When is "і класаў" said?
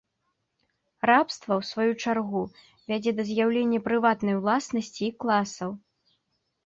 5.09-5.69